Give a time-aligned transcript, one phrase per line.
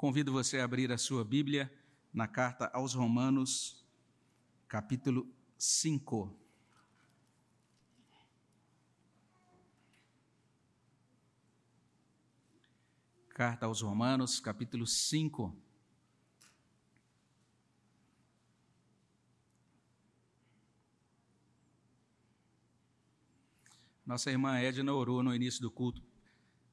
[0.00, 1.70] Convido você a abrir a sua Bíblia
[2.10, 3.84] na carta aos Romanos,
[4.66, 6.34] capítulo 5.
[13.28, 15.54] Carta aos Romanos, capítulo 5.
[24.06, 26.09] Nossa irmã Edna orou no início do culto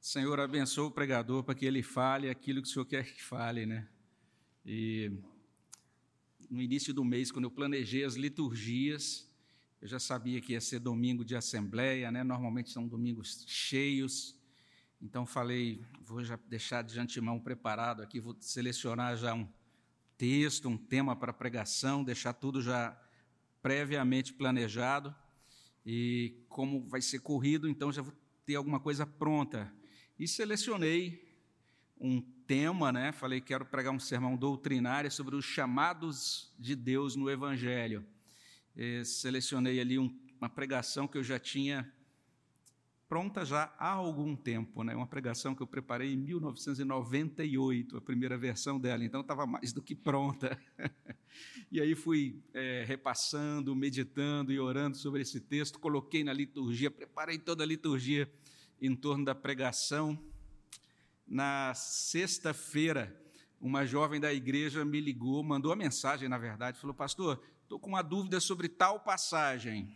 [0.00, 3.66] Senhor, abençoa o pregador para que ele fale aquilo que o Senhor quer que fale,
[3.66, 3.88] né?
[4.64, 5.10] E
[6.48, 9.28] no início do mês, quando eu planejei as liturgias,
[9.82, 12.22] eu já sabia que ia ser domingo de assembleia, né?
[12.22, 14.38] Normalmente são domingos cheios.
[15.02, 19.48] Então falei, vou já deixar de antemão preparado aqui, vou selecionar já um
[20.16, 22.96] texto, um tema para pregação, deixar tudo já
[23.60, 25.12] previamente planejado.
[25.84, 28.14] E como vai ser corrido, então já vou
[28.46, 29.76] ter alguma coisa pronta
[30.18, 31.24] e selecionei
[32.00, 33.12] um tema, né?
[33.12, 38.04] Falei quero pregar um sermão doutrinário sobre os chamados de Deus no Evangelho.
[38.74, 41.92] E selecionei ali um, uma pregação que eu já tinha
[43.08, 44.94] pronta já há algum tempo, né?
[44.94, 49.04] Uma pregação que eu preparei em 1998, a primeira versão dela.
[49.04, 50.60] Então estava mais do que pronta.
[51.72, 55.78] e aí fui é, repassando, meditando e orando sobre esse texto.
[55.78, 58.30] Coloquei na liturgia, preparei toda a liturgia
[58.80, 60.18] em torno da pregação.
[61.26, 63.14] Na sexta-feira,
[63.60, 67.88] uma jovem da igreja me ligou, mandou uma mensagem, na verdade, falou: Pastor, estou com
[67.88, 69.94] uma dúvida sobre tal passagem.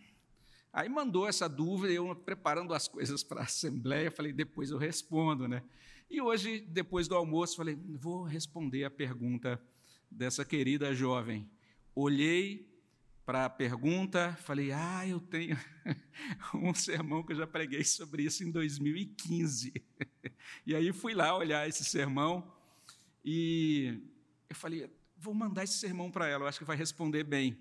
[0.72, 5.46] Aí mandou essa dúvida, eu preparando as coisas para a assembleia, falei: Depois eu respondo,
[5.46, 5.62] né?
[6.10, 9.60] E hoje, depois do almoço, falei: Vou responder a pergunta
[10.10, 11.48] dessa querida jovem.
[11.94, 12.71] Olhei
[13.24, 15.56] para a pergunta, falei: Ah, eu tenho
[16.54, 19.72] um sermão que eu já preguei sobre isso em 2015.
[20.66, 22.52] E aí fui lá olhar esse sermão
[23.24, 24.00] e
[24.48, 27.56] eu falei: Vou mandar esse sermão para ela, eu acho que vai responder bem.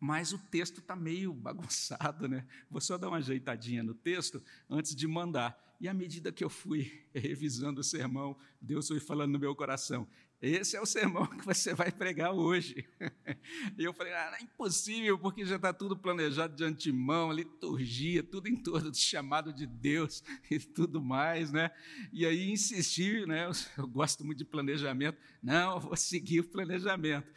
[0.00, 2.46] Mas o texto está meio bagunçado, né?
[2.70, 5.76] Vou só dar uma ajeitadinha no texto antes de mandar.
[5.80, 10.08] E à medida que eu fui revisando o sermão, Deus foi falando no meu coração:
[10.40, 12.86] esse é o sermão que você vai pregar hoje.
[13.78, 18.48] E eu falei, ah, é impossível, porque já está tudo planejado de antemão, liturgia, tudo
[18.48, 21.70] em torno do chamado de Deus e tudo mais, né?
[22.12, 23.48] E aí insisti, né?
[23.78, 25.18] Eu gosto muito de planejamento.
[25.42, 27.32] Não, eu vou seguir o planejamento.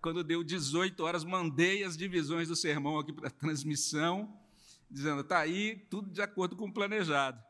[0.00, 4.36] Quando deu 18 horas, mandei as divisões do sermão aqui para a transmissão,
[4.90, 7.40] dizendo, está aí, tudo de acordo com o planejado.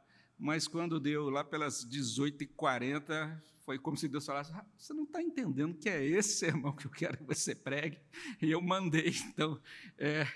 [0.41, 5.21] Mas quando deu lá pelas 18h40, foi como se Deus falasse: ah, Você não está
[5.21, 7.99] entendendo que é esse sermão que eu quero que você pregue.
[8.41, 9.61] E eu mandei, então,
[9.99, 10.27] é,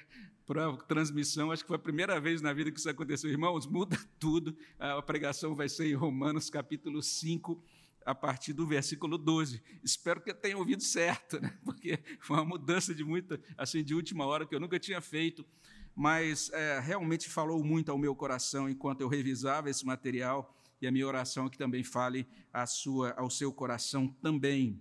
[0.46, 1.50] para a transmissão.
[1.50, 3.30] Acho que foi a primeira vez na vida que isso aconteceu.
[3.30, 4.54] Irmãos, muda tudo.
[4.78, 7.64] A pregação vai ser em Romanos, capítulo 5,
[8.04, 9.62] a partir do versículo 12.
[9.82, 11.56] Espero que tenha ouvido certo, né?
[11.64, 15.46] porque foi uma mudança de muita, assim, de última hora que eu nunca tinha feito.
[15.94, 20.92] Mas é, realmente falou muito ao meu coração enquanto eu revisava esse material e a
[20.92, 24.78] minha oração é que também fale a sua, ao seu coração também.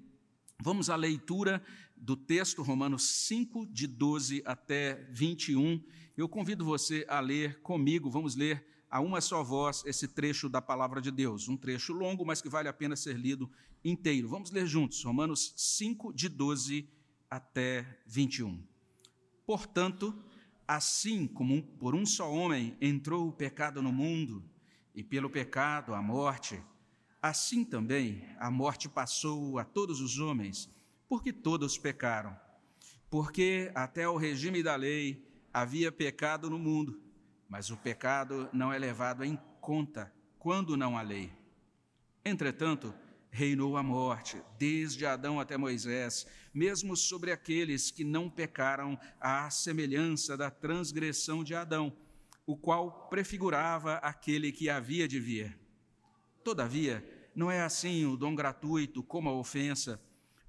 [0.59, 1.63] Vamos à leitura
[1.95, 5.81] do texto, Romanos 5, de 12 até 21.
[6.17, 10.61] Eu convido você a ler comigo, vamos ler a uma só voz esse trecho da
[10.61, 11.47] palavra de Deus.
[11.47, 13.49] Um trecho longo, mas que vale a pena ser lido
[13.83, 14.27] inteiro.
[14.27, 16.87] Vamos ler juntos, Romanos 5, de 12
[17.29, 18.61] até 21.
[19.45, 20.13] Portanto,
[20.67, 24.43] assim como por um só homem entrou o pecado no mundo,
[24.95, 26.61] e pelo pecado a morte,
[27.21, 30.69] assim também a morte passou a todos os homens,
[31.07, 32.35] porque todos pecaram.
[33.09, 36.99] Porque até o regime da lei havia pecado no mundo,
[37.47, 41.31] mas o pecado não é levado em conta quando não há lei.
[42.25, 42.93] Entretanto,
[43.33, 50.37] reinou a morte, desde Adão até Moisés, mesmo sobre aqueles que não pecaram à semelhança
[50.37, 51.91] da transgressão de Adão
[52.45, 55.57] o qual prefigurava aquele que havia de vir.
[56.43, 57.03] Todavia,
[57.35, 59.99] não é assim o dom gratuito como a ofensa,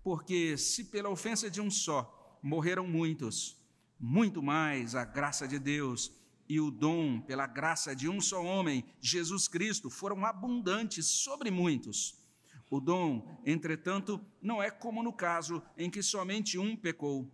[0.02, 3.56] porque se pela ofensa de um só morreram muitos,
[3.98, 6.12] muito mais a graça de Deus
[6.46, 12.23] e o dom pela graça de um só homem, Jesus Cristo, foram abundantes sobre muitos.
[12.74, 17.30] O dom, entretanto, não é como no caso em que somente um pecou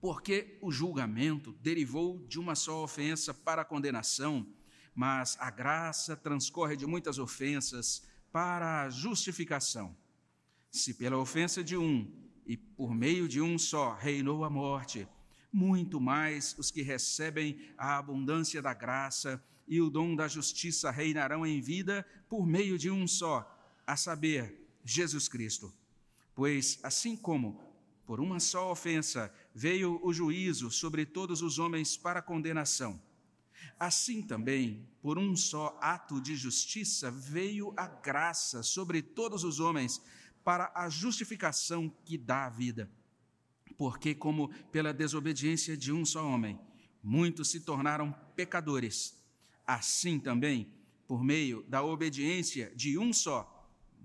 [0.00, 4.46] porque o julgamento derivou de uma só ofensa para a condenação,
[4.94, 9.96] mas a graça transcorre de muitas ofensas para a justificação.
[10.70, 12.08] Se pela ofensa de um
[12.46, 15.06] e por meio de um só reinou a morte,
[15.52, 21.44] muito mais os que recebem a abundância da graça e o dom da justiça reinarão
[21.44, 23.56] em vida por meio de um só,
[23.86, 25.72] a saber, Jesus Cristo.
[26.34, 27.60] Pois, assim como
[28.06, 33.00] por uma só ofensa veio o juízo sobre todos os homens para condenação,
[33.78, 40.02] assim também, por um só ato de justiça, veio a graça sobre todos os homens
[40.42, 42.90] para a justificação que dá a vida.
[43.78, 46.58] Porque, como pela desobediência de um só homem,
[47.02, 49.16] muitos se tornaram pecadores,
[49.66, 50.70] assim também,
[51.06, 53.59] por meio da obediência de um só,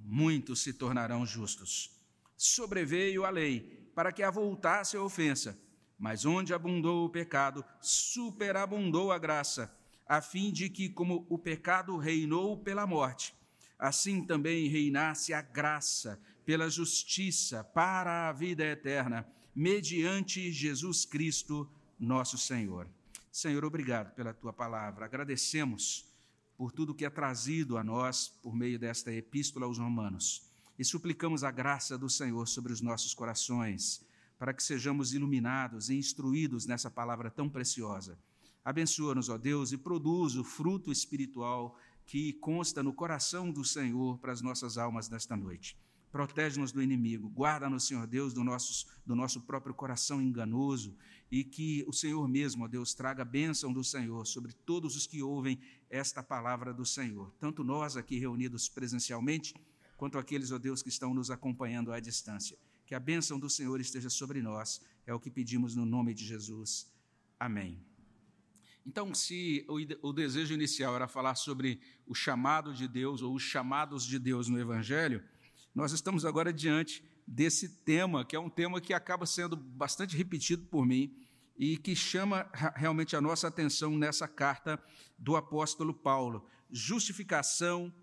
[0.05, 1.91] muitos se tornarão justos.
[2.37, 5.59] Sobreveio a lei para que avultasse a ofensa,
[5.97, 9.73] mas onde abundou o pecado, superabundou a graça,
[10.07, 13.33] a fim de que, como o pecado reinou pela morte,
[13.79, 21.67] assim também reinasse a graça pela justiça para a vida eterna, mediante Jesus Cristo,
[21.97, 22.87] nosso Senhor.
[23.31, 25.05] Senhor, obrigado pela tua palavra.
[25.05, 26.05] Agradecemos
[26.57, 30.49] por tudo que é trazido a nós por meio desta epístola aos Romanos.
[30.77, 34.05] E suplicamos a graça do Senhor sobre os nossos corações,
[34.37, 38.17] para que sejamos iluminados e instruídos nessa palavra tão preciosa.
[38.63, 44.31] Abençoa-nos, ó Deus, e produz o fruto espiritual que consta no coração do Senhor para
[44.31, 45.77] as nossas almas nesta noite.
[46.11, 50.95] Protege-nos do inimigo, guarda-nos, Senhor Deus, do nosso, do nosso próprio coração enganoso
[51.31, 55.07] e que o Senhor mesmo, ó Deus, traga a bênção do Senhor sobre todos os
[55.07, 59.53] que ouvem esta palavra do Senhor, tanto nós aqui reunidos presencialmente,
[59.97, 62.57] quanto aqueles, ó Deus, que estão nos acompanhando à distância.
[62.85, 66.25] Que a bênção do Senhor esteja sobre nós, é o que pedimos no nome de
[66.25, 66.91] Jesus.
[67.39, 67.83] Amém.
[68.85, 69.65] Então, se
[70.01, 74.47] o desejo inicial era falar sobre o chamado de Deus ou os chamados de Deus
[74.47, 75.23] no Evangelho,
[75.73, 80.65] nós estamos agora diante desse tema, que é um tema que acaba sendo bastante repetido
[80.65, 81.15] por mim
[81.57, 84.81] e que chama realmente a nossa atenção nessa carta
[85.17, 87.93] do apóstolo Paulo: justificação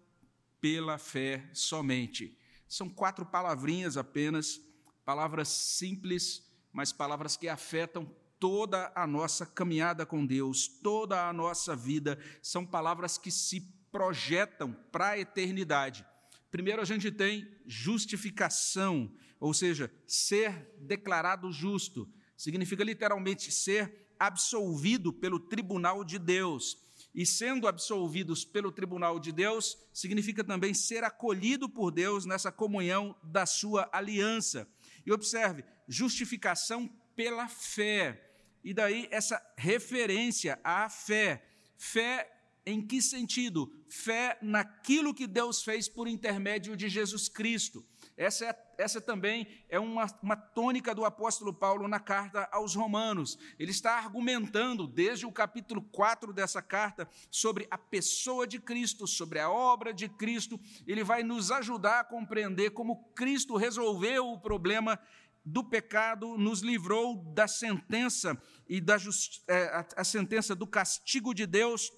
[0.61, 2.39] pela fé somente.
[2.69, 4.61] São quatro palavrinhas apenas,
[5.05, 11.77] palavras simples, mas palavras que afetam toda a nossa caminhada com Deus, toda a nossa
[11.77, 13.61] vida, são palavras que se
[13.93, 16.05] projetam para a eternidade.
[16.53, 19.11] Primeiro, a gente tem justificação,
[19.41, 22.07] ou seja, ser declarado justo.
[22.37, 26.77] Significa literalmente ser absolvido pelo tribunal de Deus.
[27.15, 33.17] E sendo absolvidos pelo tribunal de Deus, significa também ser acolhido por Deus nessa comunhão
[33.23, 34.69] da sua aliança.
[35.07, 38.31] E observe, justificação pela fé.
[38.63, 41.49] E daí essa referência à fé.
[41.79, 42.31] Fé
[42.65, 43.73] em que sentido?
[43.89, 47.85] Fé naquilo que Deus fez por intermédio de Jesus Cristo.
[48.17, 53.39] Essa, é, essa também é uma, uma tônica do apóstolo Paulo na carta aos Romanos.
[53.59, 59.39] Ele está argumentando, desde o capítulo 4 dessa carta, sobre a pessoa de Cristo, sobre
[59.39, 60.61] a obra de Cristo.
[60.87, 64.99] Ele vai nos ajudar a compreender como Cristo resolveu o problema
[65.45, 71.35] do pecado, nos livrou da sentença e da just, é, a, a sentença do castigo
[71.35, 71.91] de Deus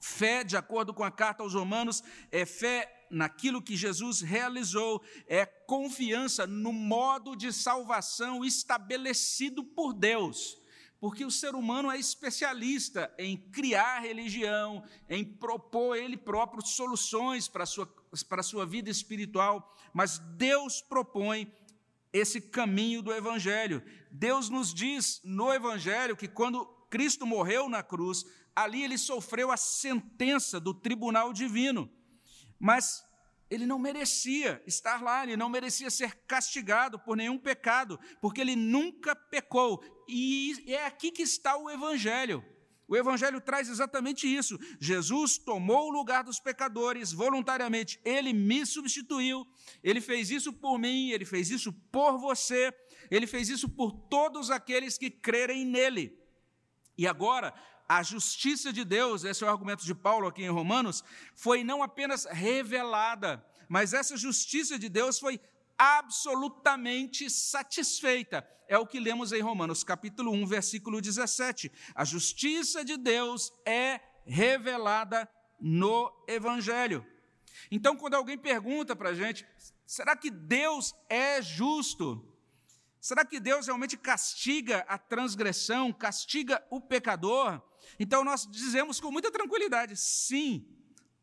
[0.00, 5.44] Fé, de acordo com a carta aos Romanos, é fé naquilo que Jesus realizou, é
[5.44, 10.58] confiança no modo de salvação estabelecido por Deus.
[11.00, 17.62] Porque o ser humano é especialista em criar religião, em propor ele próprio soluções para
[17.62, 17.86] a sua,
[18.28, 21.52] para a sua vida espiritual, mas Deus propõe
[22.12, 23.82] esse caminho do Evangelho.
[24.10, 28.24] Deus nos diz no Evangelho que quando Cristo morreu na cruz,
[28.62, 31.90] ali ele sofreu a sentença do tribunal divino.
[32.58, 33.04] Mas
[33.50, 38.56] ele não merecia estar lá, ele não merecia ser castigado por nenhum pecado, porque ele
[38.56, 39.82] nunca pecou.
[40.08, 42.44] E é aqui que está o Evangelho.
[42.86, 44.58] O Evangelho traz exatamente isso.
[44.80, 49.46] Jesus tomou o lugar dos pecadores voluntariamente, ele me substituiu,
[49.82, 52.72] ele fez isso por mim, ele fez isso por você,
[53.10, 56.18] ele fez isso por todos aqueles que crerem nele.
[56.96, 57.54] E agora,
[57.88, 61.02] a justiça de Deus, esse é o argumento de Paulo aqui em Romanos,
[61.34, 65.40] foi não apenas revelada, mas essa justiça de Deus foi
[65.78, 68.46] absolutamente satisfeita.
[68.66, 71.72] É o que lemos em Romanos, capítulo 1, versículo 17.
[71.94, 75.26] A justiça de Deus é revelada
[75.58, 77.06] no Evangelho.
[77.70, 79.46] Então, quando alguém pergunta para a gente,
[79.86, 82.24] será que Deus é justo?
[83.00, 87.62] Será que Deus realmente castiga a transgressão, castiga o pecador?
[87.98, 90.66] Então nós dizemos com muita tranquilidade: sim,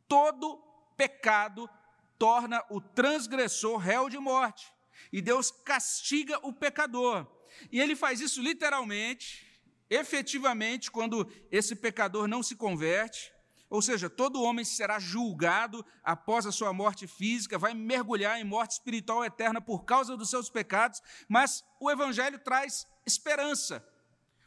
[0.08, 0.58] todo
[0.96, 1.70] pecado
[2.18, 4.74] torna o transgressor réu de morte.
[5.12, 7.28] E Deus castiga o pecador.
[7.72, 9.46] E ele faz isso literalmente,
[9.90, 13.32] efetivamente, quando esse pecador não se converte,
[13.70, 18.72] Ou seja, todo homem será julgado após a sua morte física, vai mergulhar em morte
[18.72, 23.86] espiritual eterna por causa dos seus pecados, mas o Evangelho traz esperança.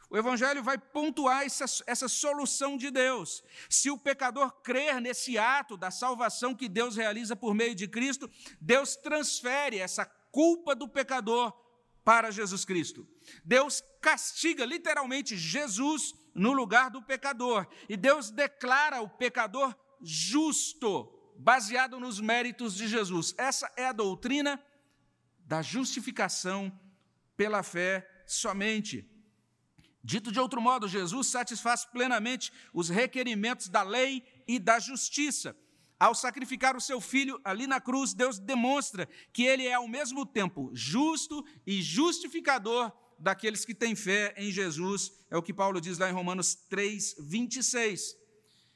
[0.09, 3.43] O Evangelho vai pontuar essa, essa solução de Deus.
[3.69, 8.29] Se o pecador crer nesse ato da salvação que Deus realiza por meio de Cristo,
[8.59, 11.53] Deus transfere essa culpa do pecador
[12.03, 13.07] para Jesus Cristo.
[13.45, 17.67] Deus castiga literalmente Jesus no lugar do pecador.
[17.87, 23.35] E Deus declara o pecador justo, baseado nos méritos de Jesus.
[23.37, 24.59] Essa é a doutrina
[25.37, 26.71] da justificação
[27.37, 29.07] pela fé somente.
[30.03, 35.55] Dito de outro modo, Jesus satisfaz plenamente os requerimentos da lei e da justiça.
[35.99, 40.25] Ao sacrificar o seu filho ali na cruz, Deus demonstra que ele é ao mesmo
[40.25, 45.97] tempo justo e justificador daqueles que têm fé em Jesus, é o que Paulo diz
[45.97, 48.17] lá em Romanos 3, 26.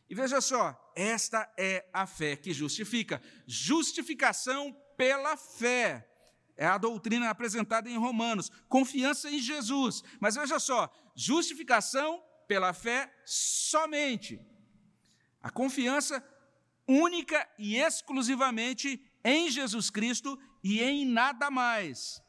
[0.09, 3.21] E veja só, esta é a fé que justifica.
[3.47, 6.07] Justificação pela fé.
[6.55, 8.51] É a doutrina apresentada em Romanos.
[8.69, 10.03] Confiança em Jesus.
[10.19, 14.39] Mas veja só, justificação pela fé somente.
[15.41, 16.23] A confiança
[16.87, 22.21] única e exclusivamente em Jesus Cristo e em nada mais.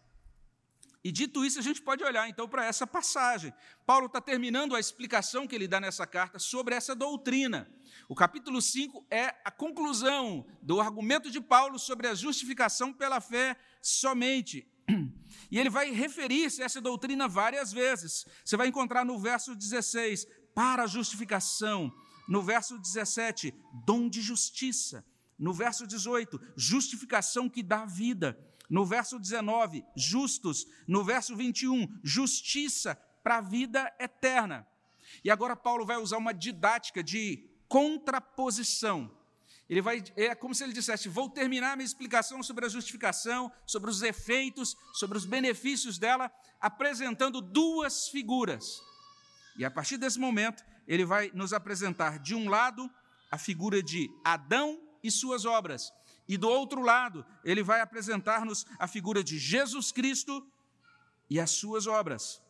[1.03, 3.53] E dito isso, a gente pode olhar então para essa passagem.
[3.85, 7.71] Paulo está terminando a explicação que ele dá nessa carta sobre essa doutrina.
[8.09, 13.55] O capítulo 5 é a conclusão do argumento de Paulo sobre a justificação pela fé
[13.83, 14.67] somente.
[15.51, 18.27] E ele vai referir-se a essa doutrina várias vezes.
[18.45, 21.93] Você vai encontrar no verso 16, para a justificação.
[22.27, 25.05] No verso 17, dom de justiça.
[25.39, 28.39] No verso 18, justificação que dá vida.
[28.71, 30.67] No verso 19, justos.
[30.89, 34.67] No verso 21, justiça para a vida eterna.
[35.23, 39.11] E agora Paulo vai usar uma didática de contraposição.
[39.69, 43.91] Ele vai, é como se ele dissesse: Vou terminar minha explicação sobre a justificação, sobre
[43.91, 46.31] os efeitos, sobre os benefícios dela,
[46.61, 48.83] apresentando duas figuras.
[49.57, 52.91] E a partir desse momento, ele vai nos apresentar, de um lado,
[53.31, 55.93] a figura de Adão e suas obras,
[56.27, 60.47] e do outro lado, ele vai apresentar-nos a figura de Jesus Cristo
[61.29, 62.43] e as suas obras.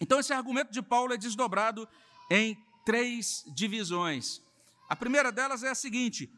[0.00, 1.88] Então, esse argumento de Paulo é desdobrado
[2.30, 4.42] em três divisões.
[4.88, 6.30] A primeira delas é a seguinte: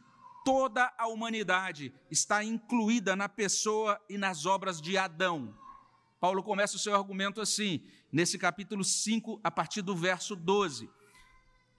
[0.44, 5.54] toda a humanidade está incluída na pessoa e nas obras de Adão.
[6.20, 10.90] Paulo começa o seu argumento assim, nesse capítulo 5, a partir do verso 12.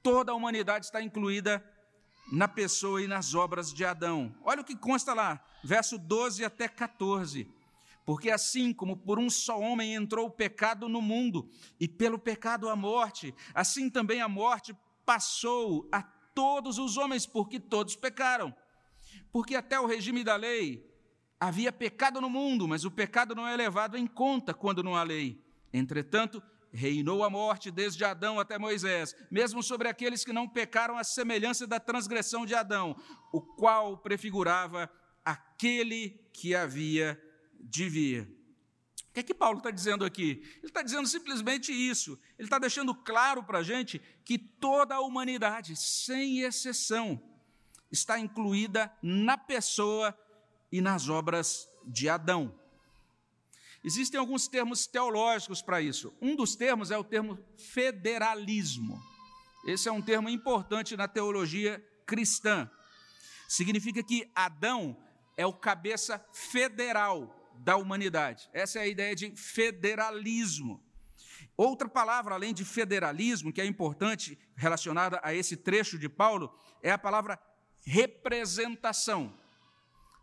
[0.02, 1.64] Toda a humanidade está incluída
[2.32, 4.34] na pessoa e nas obras de Adão.
[4.44, 7.48] Olha o que consta lá, verso 12 até 14.
[8.06, 11.50] Porque assim como por um só homem entrou o pecado no mundo,
[11.80, 16.02] e pelo pecado a morte, assim também a morte passou a
[16.40, 18.56] todos os homens, porque todos pecaram.
[19.30, 20.90] Porque até o regime da lei
[21.38, 25.04] havia pecado no mundo, mas o pecado não é levado em conta quando não há
[25.04, 25.44] lei.
[25.74, 26.42] Entretanto,
[26.72, 31.68] reinou a morte desde Adão até Moisés, mesmo sobre aqueles que não pecaram à semelhança
[31.68, 32.96] da transgressão de Adão,
[33.34, 34.90] o qual prefigurava
[35.26, 37.22] aquele que havia
[37.60, 38.39] de vir.
[39.10, 40.42] O que é que Paulo está dizendo aqui?
[40.58, 42.20] Ele está dizendo simplesmente isso.
[42.38, 47.22] Ele está deixando claro para a gente que toda a humanidade, sem exceção,
[47.92, 50.18] está incluída na pessoa
[50.72, 52.54] e nas obras de Adão.
[53.84, 56.14] Existem alguns termos teológicos para isso.
[56.22, 59.02] Um dos termos é o termo federalismo.
[59.66, 62.70] Esse é um termo importante na teologia cristã.
[63.48, 64.96] Significa que Adão
[65.36, 68.50] é o cabeça federal da humanidade.
[68.54, 70.84] Essa é a ideia de federalismo.
[71.56, 76.92] Outra palavra, além de federalismo, que é importante relacionada a esse trecho de Paulo, é
[76.92, 77.40] a palavra
[77.86, 79.38] representação.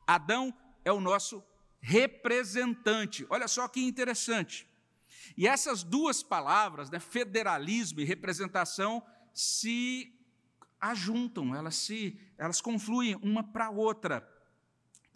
[0.06, 1.44] Adão é o nosso
[1.80, 3.26] representante.
[3.28, 4.68] Olha só que interessante.
[5.36, 9.02] E essas duas palavras, né, federalismo e representação,
[9.34, 10.12] se
[10.80, 14.26] ajuntam, elas se elas confluem uma para outra.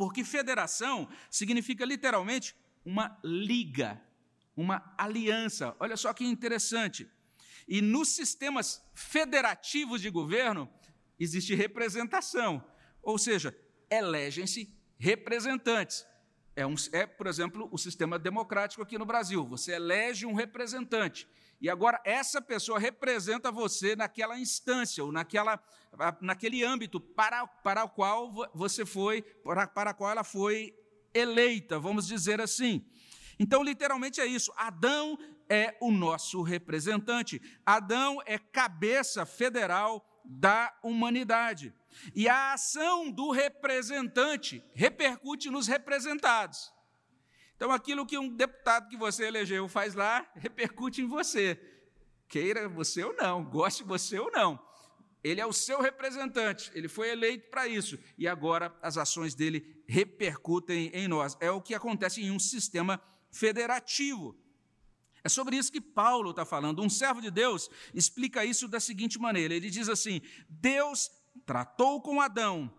[0.01, 4.01] Porque federação significa literalmente uma liga,
[4.57, 5.77] uma aliança.
[5.79, 7.07] Olha só que interessante.
[7.69, 10.67] E nos sistemas federativos de governo
[11.19, 12.65] existe representação,
[13.03, 13.55] ou seja,
[13.91, 16.07] elegem-se representantes.
[16.57, 19.47] É, um, é, por exemplo, o sistema democrático aqui no Brasil.
[19.49, 21.29] Você elege um representante.
[21.61, 25.63] E agora essa pessoa representa você naquela instância, ou naquela,
[26.21, 30.75] naquele âmbito para, para o qual você foi, para, para qual ela foi
[31.13, 32.85] eleita, vamos dizer assim.
[33.39, 34.53] Então, literalmente é isso.
[34.57, 37.41] Adão é o nosso representante.
[37.65, 41.75] Adão é cabeça federal da humanidade.
[42.15, 46.73] E a ação do representante repercute nos representados.
[47.61, 51.61] Então, aquilo que um deputado que você elegeu faz lá, repercute em você.
[52.27, 54.59] Queira você ou não, goste você ou não.
[55.23, 59.85] Ele é o seu representante, ele foi eleito para isso, e agora as ações dele
[59.87, 61.37] repercutem em nós.
[61.39, 62.99] É o que acontece em um sistema
[63.31, 64.35] federativo.
[65.23, 66.83] É sobre isso que Paulo está falando.
[66.83, 71.11] Um servo de Deus explica isso da seguinte maneira: ele diz assim: Deus
[71.45, 72.75] tratou com Adão,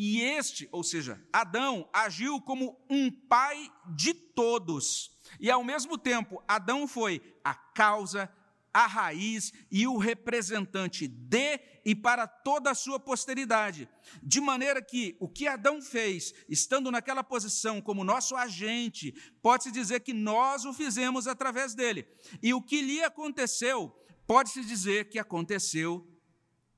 [0.00, 5.10] e este, ou seja, Adão, agiu como um pai de todos.
[5.40, 8.32] E ao mesmo tempo, Adão foi a causa,
[8.72, 13.88] a raiz e o representante de e para toda a sua posteridade.
[14.22, 19.12] De maneira que o que Adão fez, estando naquela posição como nosso agente,
[19.42, 22.06] pode-se dizer que nós o fizemos através dele.
[22.40, 23.92] E o que lhe aconteceu,
[24.28, 26.06] pode-se dizer que aconteceu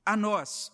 [0.03, 0.71] a nós.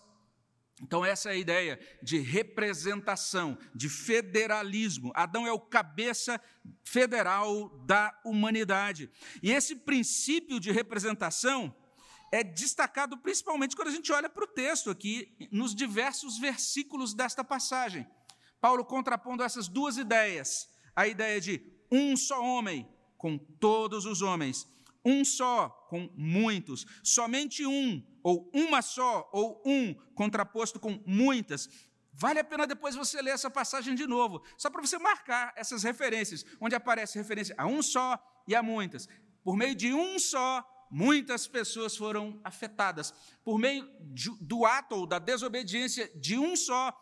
[0.82, 5.12] Então, essa é a ideia de representação, de federalismo.
[5.14, 6.40] Adão é o cabeça
[6.84, 9.10] federal da humanidade.
[9.42, 11.74] E esse princípio de representação
[12.32, 17.42] é destacado principalmente quando a gente olha para o texto aqui, nos diversos versículos desta
[17.42, 18.06] passagem.
[18.60, 24.66] Paulo contrapondo essas duas ideias: a ideia de um só homem com todos os homens,
[25.08, 31.68] um só com muitos, somente um ou uma só, ou um, contraposto com muitas.
[32.12, 35.82] Vale a pena depois você ler essa passagem de novo, só para você marcar essas
[35.82, 39.08] referências, onde aparece referência a um só e a muitas.
[39.42, 43.14] Por meio de um só, muitas pessoas foram afetadas.
[43.44, 46.92] Por meio de, do ato ou da desobediência de um só,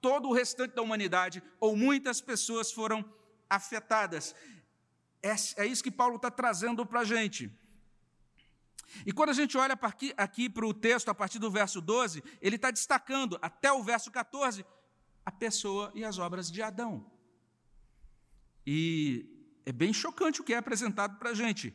[0.00, 3.04] todo o restante da humanidade, ou muitas pessoas foram
[3.48, 4.34] afetadas.
[5.22, 7.50] É, é isso que Paulo está trazendo para a gente.
[9.06, 12.22] E quando a gente olha aqui, aqui para o texto, a partir do verso 12,
[12.40, 14.64] ele está destacando, até o verso 14,
[15.24, 17.06] a pessoa e as obras de Adão.
[18.66, 19.26] E
[19.64, 21.74] é bem chocante o que é apresentado para a gente.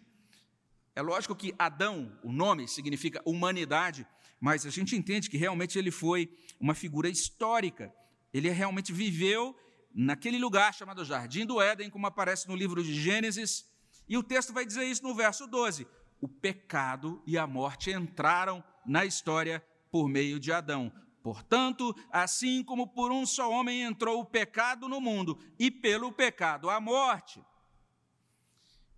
[0.95, 4.05] É lógico que Adão, o nome, significa humanidade,
[4.39, 7.93] mas a gente entende que realmente ele foi uma figura histórica.
[8.33, 9.55] Ele realmente viveu
[9.99, 13.65] naquele lugar chamado Jardim do Éden, como aparece no livro de Gênesis,
[14.07, 15.87] e o texto vai dizer isso no verso 12:
[16.21, 20.91] o pecado e a morte entraram na história por meio de Adão.
[21.23, 26.69] Portanto, assim como por um só homem entrou o pecado no mundo, e pelo pecado
[26.69, 27.43] a morte,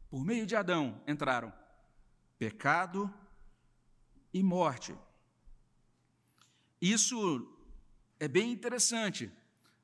[0.09, 1.53] por meio de Adão entraram
[2.37, 3.11] pecado
[4.33, 4.93] e morte.
[6.81, 7.47] Isso
[8.19, 9.31] é bem interessante.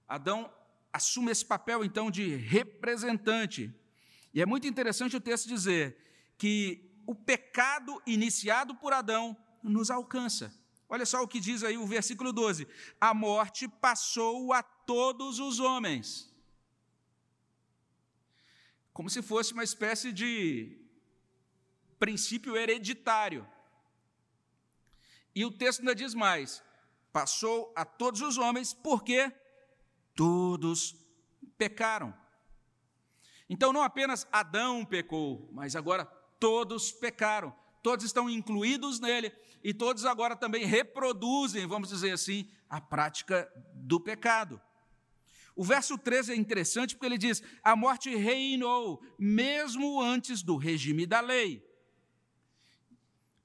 [0.07, 0.51] Adão
[0.95, 3.61] assume esse papel então de representante.
[4.33, 5.97] E é muito interessante o texto dizer
[6.37, 6.55] que
[7.05, 10.53] o pecado iniciado por Adão nos alcança.
[10.87, 12.65] Olha só o que diz aí o versículo 12:
[12.99, 16.33] A morte passou a todos os homens.
[18.93, 20.79] Como se fosse uma espécie de
[21.99, 23.45] princípio hereditário.
[25.33, 26.63] E o texto ainda diz mais:
[27.11, 29.19] passou a todos os homens, porque
[30.15, 30.95] todos
[31.57, 32.13] pecaram.
[33.49, 36.05] Então, não apenas Adão pecou, mas agora
[36.39, 39.31] todos pecaram, todos estão incluídos nele
[39.63, 44.59] e todos agora também reproduzem, vamos dizer assim, a prática do pecado.
[45.55, 51.05] O verso 13 é interessante porque ele diz: a morte reinou mesmo antes do regime
[51.05, 51.64] da lei.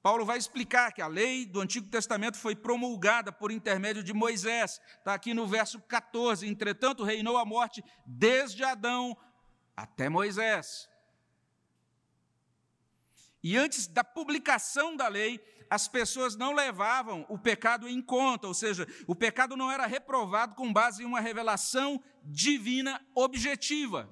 [0.03, 4.81] Paulo vai explicar que a lei do Antigo Testamento foi promulgada por intermédio de Moisés.
[4.99, 6.47] Está aqui no verso 14.
[6.47, 9.17] Entretanto, reinou a morte desde Adão
[9.77, 10.89] até Moisés.
[13.43, 18.55] E antes da publicação da lei, as pessoas não levavam o pecado em conta, ou
[18.55, 24.09] seja, o pecado não era reprovado com base em uma revelação divina objetiva.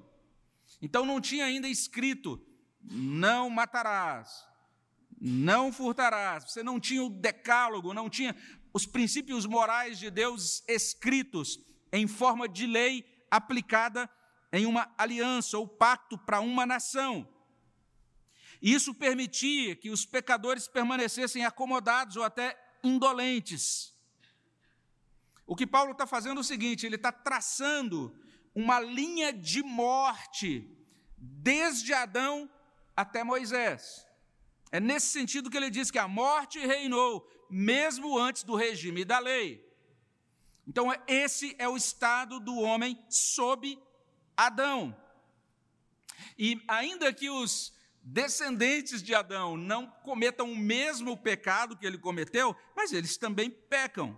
[0.81, 2.43] Então não tinha ainda escrito:
[2.81, 4.48] não matarás,
[5.19, 6.45] não furtarás.
[6.45, 8.35] Você não tinha o decálogo, não tinha
[8.73, 11.59] os princípios morais de Deus escritos
[11.91, 14.09] em forma de lei aplicada
[14.51, 17.27] em uma aliança ou pacto para uma nação.
[18.61, 23.93] Isso permitia que os pecadores permanecessem acomodados ou até indolentes.
[25.45, 28.15] O que Paulo está fazendo é o seguinte: ele está traçando
[28.53, 30.69] uma linha de morte
[31.17, 32.49] desde Adão
[32.95, 34.05] até Moisés.
[34.71, 39.19] É nesse sentido que ele diz que a morte reinou mesmo antes do regime da
[39.19, 39.67] lei.
[40.67, 43.79] Então, esse é o estado do homem sob
[44.37, 44.95] Adão.
[46.37, 52.55] E ainda que os descendentes de Adão não cometam o mesmo pecado que ele cometeu,
[52.75, 54.17] mas eles também pecam.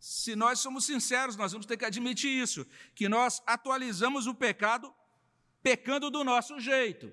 [0.00, 4.92] Se nós somos sinceros, nós vamos ter que admitir isso, que nós atualizamos o pecado
[5.62, 7.12] pecando do nosso jeito.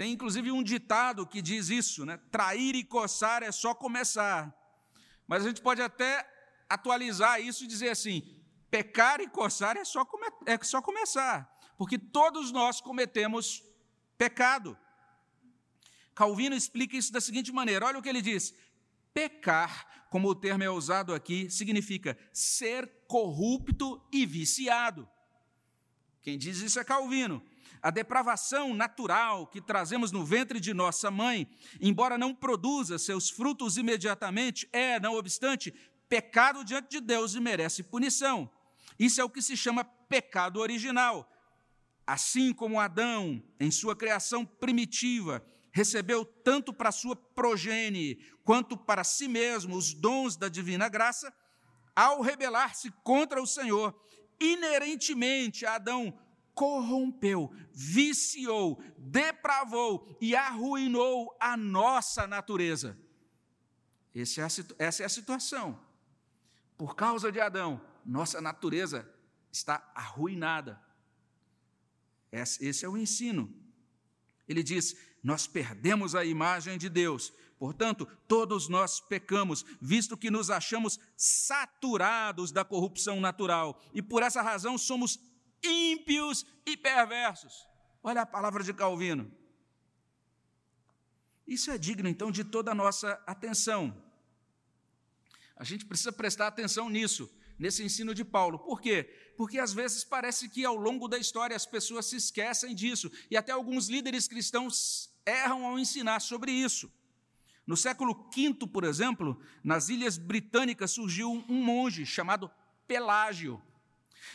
[0.00, 2.16] Tem inclusive um ditado que diz isso, né?
[2.30, 4.50] Trair e coçar é só começar.
[5.28, 6.26] Mas a gente pode até
[6.66, 8.22] atualizar isso e dizer assim:
[8.70, 13.62] pecar e coçar é só, come é só começar, porque todos nós cometemos
[14.16, 14.74] pecado.
[16.14, 18.54] Calvino explica isso da seguinte maneira: olha o que ele diz.
[19.12, 25.06] Pecar, como o termo é usado aqui, significa ser corrupto e viciado.
[26.22, 27.44] Quem diz isso é Calvino.
[27.82, 31.48] A depravação natural que trazemos no ventre de nossa mãe,
[31.80, 35.74] embora não produza seus frutos imediatamente, é, não obstante,
[36.08, 38.50] pecado diante de Deus e merece punição.
[38.98, 41.30] Isso é o que se chama pecado original.
[42.06, 49.28] Assim como Adão, em sua criação primitiva, recebeu tanto para sua progenie quanto para si
[49.28, 51.32] mesmo os dons da divina graça,
[51.94, 53.94] ao rebelar-se contra o Senhor,
[54.40, 56.12] inerentemente Adão
[56.60, 62.98] corrompeu, viciou, depravou e arruinou a nossa natureza.
[64.14, 65.80] É a, essa é a situação.
[66.76, 69.10] Por causa de Adão, nossa natureza
[69.50, 70.78] está arruinada.
[72.30, 73.50] Esse é o ensino.
[74.46, 80.50] Ele diz: nós perdemos a imagem de Deus, portanto, todos nós pecamos, visto que nos
[80.50, 85.29] achamos saturados da corrupção natural, e por essa razão somos
[85.62, 87.66] ímpios e perversos.
[88.02, 89.30] Olha a palavra de Calvino.
[91.46, 93.96] Isso é digno, então, de toda a nossa atenção.
[95.56, 98.58] A gente precisa prestar atenção nisso, nesse ensino de Paulo.
[98.58, 99.04] Por quê?
[99.36, 103.36] Porque às vezes parece que ao longo da história as pessoas se esquecem disso, e
[103.36, 106.90] até alguns líderes cristãos erram ao ensinar sobre isso.
[107.66, 112.50] No século V, por exemplo, nas ilhas britânicas surgiu um monge chamado
[112.86, 113.62] Pelágio.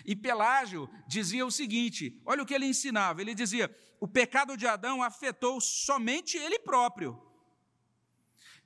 [0.06, 3.21] E Pelágio dizia o seguinte: olha o que ele ensinava.
[3.21, 7.21] Ele dizia: o pecado de Adão afetou somente ele próprio.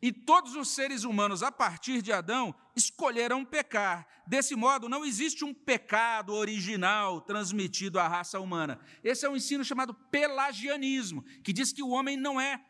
[0.01, 4.07] E todos os seres humanos, a partir de Adão, escolheram pecar.
[4.25, 8.79] Desse modo, não existe um pecado original transmitido à raça humana.
[9.03, 12.63] Esse é um ensino chamado pelagianismo, que diz que o homem não é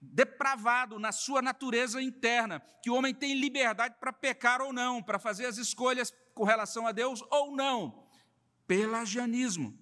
[0.00, 5.18] depravado na sua natureza interna, que o homem tem liberdade para pecar ou não, para
[5.18, 8.06] fazer as escolhas com relação a Deus ou não.
[8.66, 9.78] Pelagianismo.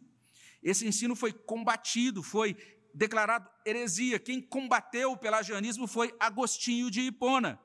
[0.63, 2.57] Esse ensino foi combatido, foi
[2.93, 4.19] declarado heresia.
[4.19, 7.61] Quem combateu o pelagianismo foi Agostinho de Hipona.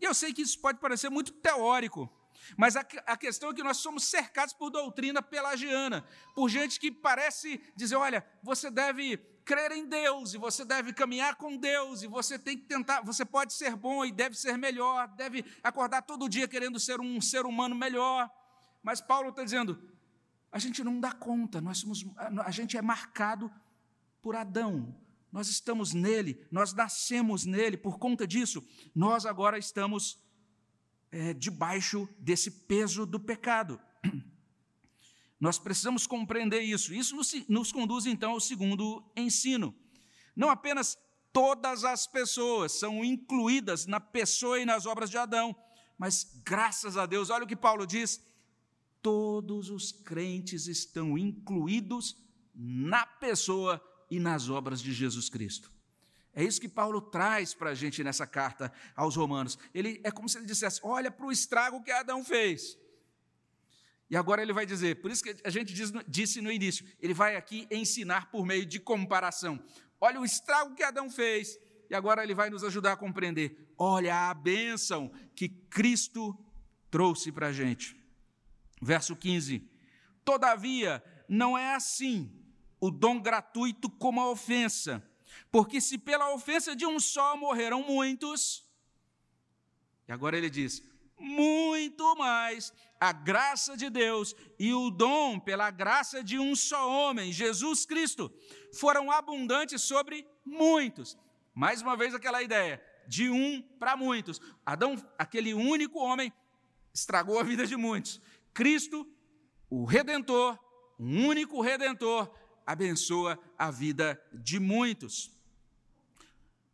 [0.00, 2.10] E eu sei que isso pode parecer muito teórico,
[2.56, 6.92] mas a, a, questão é que nós somos cercados por doutrina pelagiana, por gente que
[6.92, 12.08] parece dizer: olha, você deve crer em Deus, e você deve caminhar com Deus, e
[12.08, 16.28] você tem que tentar, você pode ser bom e deve ser melhor, deve acordar todo
[16.28, 18.28] dia querendo ser um ser humano melhor.
[18.82, 19.80] Mas Paulo está dizendo:
[20.50, 22.04] a gente não dá conta, nós somos,
[22.44, 23.50] a gente é marcado
[24.20, 24.94] por Adão.
[25.30, 30.18] Nós estamos nele, nós nascemos nele, por conta disso, nós agora estamos
[31.12, 33.80] é, debaixo desse peso do pecado.
[35.38, 36.94] Nós precisamos compreender isso.
[36.94, 39.74] Isso nos, nos conduz então ao segundo ensino.
[40.34, 40.98] Não apenas
[41.32, 45.54] todas as pessoas são incluídas na pessoa e nas obras de Adão,
[45.98, 48.20] mas graças a Deus, olha o que Paulo diz:
[49.02, 52.16] todos os crentes estão incluídos
[52.54, 55.70] na pessoa e nas obras de Jesus Cristo.
[56.34, 59.58] É isso que Paulo traz para a gente nessa carta aos Romanos.
[59.72, 62.78] Ele é como se ele dissesse: olha para o estrago que Adão fez.
[64.08, 67.12] E agora ele vai dizer, por isso que a gente diz, disse no início, ele
[67.12, 69.62] vai aqui ensinar por meio de comparação.
[70.00, 71.58] Olha o estrago que Adão fez,
[71.90, 73.72] e agora ele vai nos ajudar a compreender.
[73.76, 76.36] Olha a bênção que Cristo
[76.90, 77.96] trouxe para a gente.
[78.80, 79.68] Verso 15:
[80.24, 82.30] Todavia, não é assim
[82.80, 85.02] o dom gratuito como a ofensa.
[85.50, 88.64] Porque se pela ofensa de um só morreram muitos,
[90.08, 90.82] e agora ele diz:
[91.18, 97.32] muito mais a graça de Deus e o dom pela graça de um só homem,
[97.32, 98.32] Jesus Cristo,
[98.72, 101.16] foram abundantes sobre muitos.
[101.54, 104.40] Mais uma vez aquela ideia de um para muitos.
[104.64, 106.32] Adão, aquele único homem,
[106.92, 108.20] estragou a vida de muitos.
[108.52, 109.06] Cristo,
[109.68, 110.58] o redentor,
[110.98, 112.30] um único redentor,
[112.66, 115.30] abençoa a vida de muitos.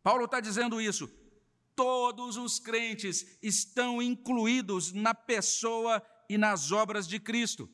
[0.01, 1.09] Paulo está dizendo isso.
[1.75, 7.69] Todos os crentes estão incluídos na pessoa e nas obras de Cristo.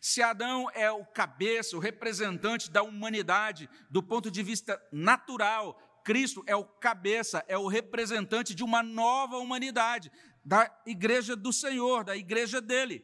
[0.00, 6.42] Se Adão é o cabeça, o representante da humanidade do ponto de vista natural, Cristo
[6.46, 10.10] é o cabeça, é o representante de uma nova humanidade,
[10.44, 13.02] da igreja do Senhor, da igreja dele.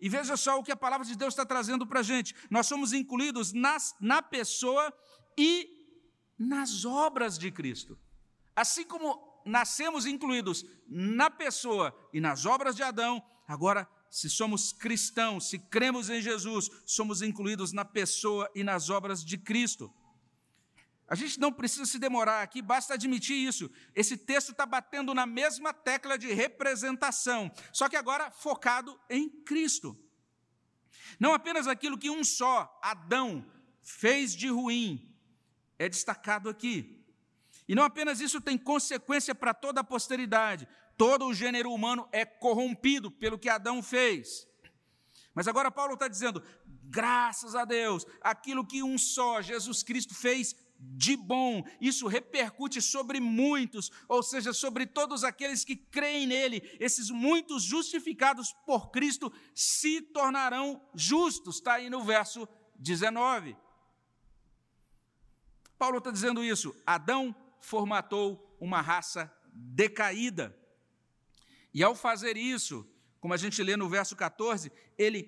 [0.00, 2.34] E veja só o que a palavra de Deus está trazendo para a gente.
[2.50, 4.92] Nós somos incluídos nas, na pessoa
[5.38, 5.68] e
[6.38, 7.98] nas obras de Cristo.
[8.56, 15.50] Assim como nascemos incluídos na pessoa e nas obras de Adão, agora, se somos cristãos,
[15.50, 19.92] se cremos em Jesus, somos incluídos na pessoa e nas obras de Cristo.
[21.06, 23.70] A gente não precisa se demorar aqui, basta admitir isso.
[23.94, 29.96] Esse texto está batendo na mesma tecla de representação, só que agora focado em Cristo.
[31.20, 33.46] Não apenas aquilo que um só, Adão,
[33.82, 35.14] fez de ruim,
[35.78, 36.95] é destacado aqui.
[37.68, 42.24] E não apenas isso tem consequência para toda a posteridade, todo o gênero humano é
[42.24, 44.46] corrompido pelo que Adão fez.
[45.34, 46.42] Mas agora Paulo está dizendo,
[46.84, 53.18] graças a Deus, aquilo que um só, Jesus Cristo, fez de bom, isso repercute sobre
[53.18, 56.62] muitos, ou seja, sobre todos aqueles que creem nele.
[56.78, 63.56] Esses muitos justificados por Cristo se tornarão justos, está aí no verso 19.
[65.78, 66.74] Paulo está dizendo isso.
[66.86, 67.34] Adão
[67.66, 70.56] formatou uma raça decaída.
[71.74, 72.88] E ao fazer isso,
[73.20, 75.24] como a gente lê no verso 14, ele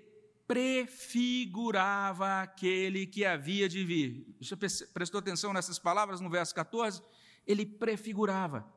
[0.46, 4.24] prefigurava aquele que havia de vir.
[4.40, 7.02] Você prestou atenção nessas palavras no verso 14?
[7.44, 8.72] Ele prefigurava.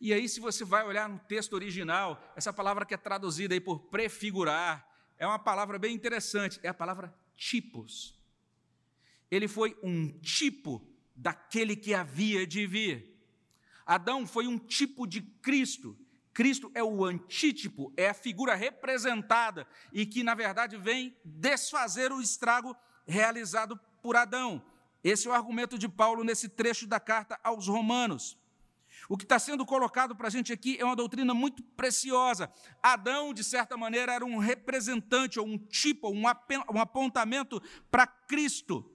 [0.00, 3.60] E aí, se você vai olhar no texto original, essa palavra que é traduzida aí
[3.60, 8.18] por prefigurar, é uma palavra bem interessante, é a palavra tipos.
[9.30, 10.86] Ele foi um tipo
[11.18, 13.18] daquele que havia de vir.
[13.84, 15.98] Adão foi um tipo de Cristo.
[16.32, 22.20] Cristo é o antítipo, é a figura representada e que, na verdade, vem desfazer o
[22.20, 22.76] estrago
[23.06, 24.64] realizado por Adão.
[25.02, 28.38] Esse é o argumento de Paulo nesse trecho da carta aos Romanos.
[29.08, 32.52] O que está sendo colocado para a gente aqui é uma doutrina muito preciosa.
[32.82, 38.88] Adão, de certa maneira, era um representante, ou um tipo, um apontamento para Cristo.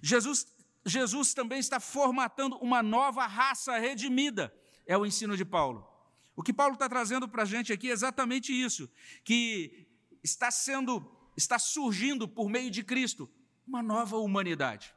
[0.00, 0.46] Jesus,
[0.84, 4.52] Jesus também está formatando uma nova raça redimida,
[4.86, 5.86] é o ensino de Paulo.
[6.34, 8.90] O que Paulo está trazendo para a gente aqui é exatamente isso,
[9.24, 9.86] que
[10.22, 11.04] está sendo,
[11.36, 13.30] está surgindo por meio de Cristo
[13.66, 14.94] uma nova humanidade.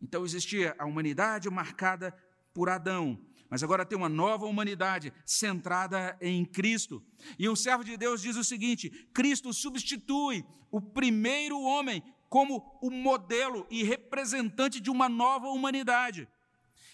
[0.00, 2.16] Então existia a humanidade marcada
[2.54, 7.02] por Adão, mas agora tem uma nova humanidade centrada em Cristo.
[7.38, 12.90] E um servo de Deus diz o seguinte: Cristo substitui o primeiro homem como o
[12.90, 16.28] modelo e representante de uma nova humanidade.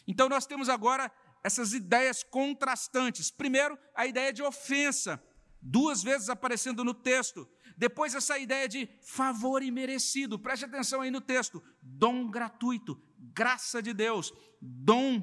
[0.08, 1.12] Então nós temos agora
[1.44, 3.30] essas ideias contrastantes.
[3.30, 5.22] Primeiro, a ideia de ofensa,
[5.60, 7.46] duas vezes aparecendo no texto.
[7.76, 10.38] Depois, essa ideia de favor imerecido.
[10.38, 15.22] Preste atenção aí no texto: dom gratuito, graça de Deus, dom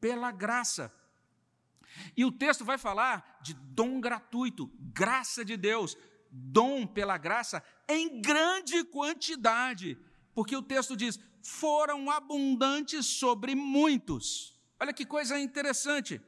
[0.00, 0.90] pela graça.
[2.16, 5.98] E o texto vai falar de dom gratuito, graça de Deus,
[6.30, 9.98] dom pela graça em grande quantidade,
[10.34, 14.58] porque o texto diz: foram abundantes sobre muitos.
[14.78, 16.20] Olha que coisa interessante.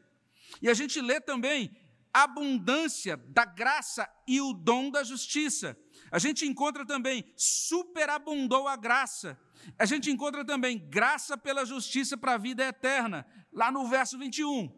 [0.60, 1.74] E a gente lê também
[2.12, 5.76] abundância da graça e o dom da justiça.
[6.10, 9.38] A gente encontra também superabundou a graça.
[9.78, 14.70] A gente encontra também graça pela justiça para a vida eterna, lá no verso 21.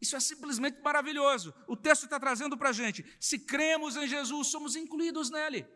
[0.00, 1.54] Isso é simplesmente maravilhoso.
[1.66, 5.66] O texto está trazendo para a gente: se cremos em Jesus, somos incluídos nele.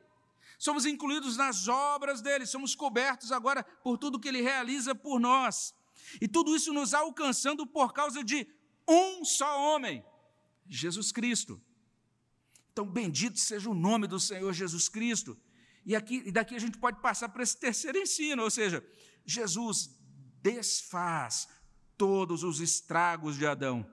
[0.59, 5.75] Somos incluídos nas obras dele, somos cobertos agora por tudo que ele realiza por nós.
[6.21, 8.47] E tudo isso nos alcançando por causa de
[8.89, 10.05] um só homem,
[10.69, 11.63] Jesus Cristo.
[12.73, 15.39] Então, bendito seja o nome do Senhor Jesus Cristo.
[15.87, 18.85] E, aqui, e daqui a gente pode passar para esse terceiro ensino, ou seja,
[19.25, 19.97] Jesus
[20.43, 21.49] desfaz
[21.97, 23.89] todos os estragos de Adão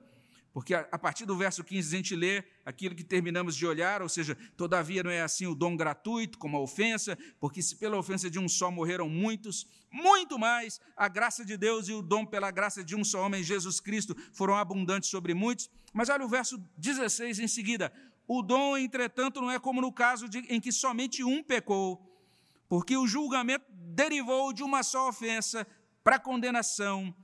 [0.56, 4.10] porque a partir do verso 15 a gente lê aquilo que terminamos de olhar, ou
[4.10, 8.30] seja, todavia não é assim o dom gratuito como a ofensa, porque se pela ofensa
[8.30, 12.49] de um só morreram muitos, muito mais a graça de Deus e o dom pela
[12.49, 15.69] graça de um só homem, Jesus Cristo, foram abundantes sobre muitos.
[15.93, 17.93] Mas olha o verso 16 em seguida:
[18.28, 22.01] o dom, entretanto, não é como no caso de, em que somente um pecou,
[22.67, 25.65] porque o julgamento derivou de uma só ofensa
[26.04, 27.15] para condenação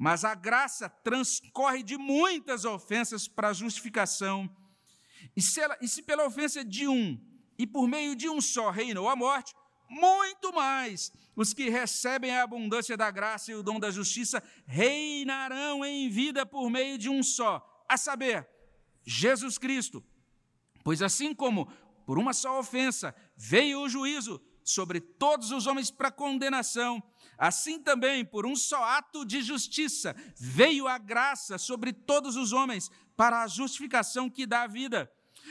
[0.00, 4.48] mas a graça transcorre de muitas ofensas para justificação.
[5.38, 7.16] E se, ela, e se pela ofensa de um
[7.56, 9.54] e por meio de um só reinou a morte,
[9.88, 15.84] muito mais os que recebem a abundância da graça e o dom da justiça reinarão
[15.84, 18.48] em vida por meio de um só, a saber,
[19.04, 20.04] Jesus Cristo.
[20.82, 21.66] Pois assim como
[22.04, 27.00] por uma só ofensa, veio o juízo sobre todos os homens para condenação,
[27.38, 32.90] assim também, por um só ato de justiça, veio a graça sobre todos os homens
[33.16, 35.08] para a justificação que dá a vida.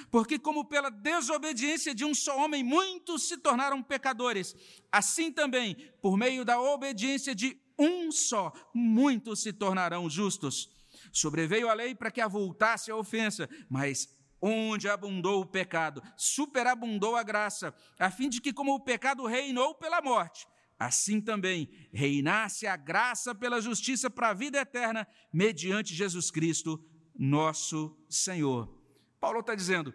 [0.10, 4.56] Porque, como pela desobediência de um só homem muitos se tornaram pecadores,
[4.92, 10.70] assim também, por meio da obediência de um só, muitos se tornarão justos.
[11.12, 14.10] Sobreveio a lei para que avultasse a ofensa, mas
[14.42, 19.76] onde abundou o pecado, superabundou a graça, a fim de que, como o pecado reinou
[19.76, 26.30] pela morte, assim também reinasse a graça pela justiça para a vida eterna, mediante Jesus
[26.30, 26.84] Cristo,
[27.18, 28.77] nosso Senhor.
[29.20, 29.94] Paulo está dizendo: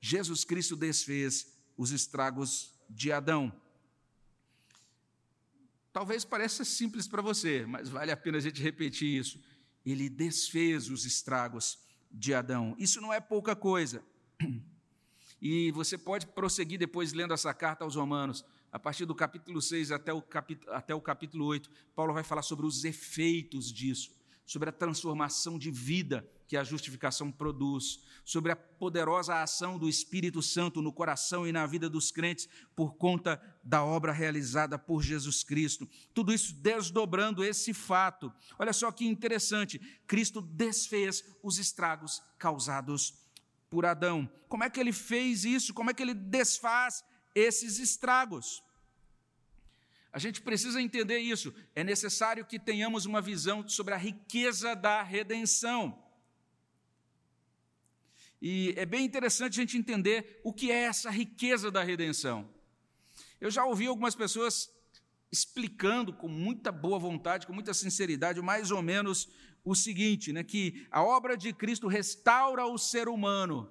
[0.00, 3.52] Jesus Cristo desfez os estragos de Adão.
[5.92, 9.42] Talvez pareça simples para você, mas vale a pena a gente repetir isso.
[9.84, 11.78] Ele desfez os estragos
[12.10, 12.74] de Adão.
[12.78, 14.02] Isso não é pouca coisa.
[15.40, 18.44] E você pode prosseguir depois lendo essa carta aos Romanos.
[18.72, 22.42] A partir do capítulo 6 até o capítulo, até o capítulo 8, Paulo vai falar
[22.42, 24.10] sobre os efeitos disso,
[24.44, 30.42] sobre a transformação de vida que a justificação produz, sobre a poderosa ação do Espírito
[30.42, 35.44] Santo no coração e na vida dos crentes por conta da obra realizada por Jesus
[35.44, 35.86] Cristo.
[36.14, 38.32] Tudo isso desdobrando esse fato.
[38.58, 43.14] Olha só que interessante: Cristo desfez os estragos causados
[43.68, 44.28] por Adão.
[44.48, 45.74] Como é que ele fez isso?
[45.74, 48.62] Como é que ele desfaz esses estragos?
[50.10, 51.54] A gente precisa entender isso.
[51.74, 56.07] É necessário que tenhamos uma visão sobre a riqueza da redenção.
[58.40, 62.48] E é bem interessante a gente entender o que é essa riqueza da redenção.
[63.40, 64.70] Eu já ouvi algumas pessoas
[65.30, 69.28] explicando com muita boa vontade, com muita sinceridade, mais ou menos
[69.64, 73.70] o seguinte, né, que a obra de Cristo restaura o ser humano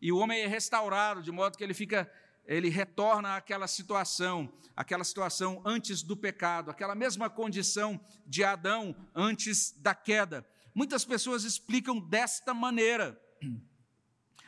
[0.00, 2.10] e o homem é restaurado de modo que ele fica
[2.46, 9.72] ele retorna àquela situação, aquela situação antes do pecado, aquela mesma condição de Adão antes
[9.72, 10.46] da queda.
[10.72, 13.20] Muitas pessoas explicam desta maneira.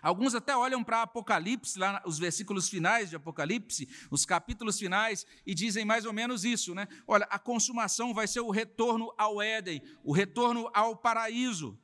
[0.03, 5.55] Alguns até olham para Apocalipse, lá os versículos finais de Apocalipse, os capítulos finais, e
[5.55, 6.87] dizem mais ou menos isso, né?
[7.07, 11.79] Olha, a consumação vai ser o retorno ao Éden, o retorno ao paraíso.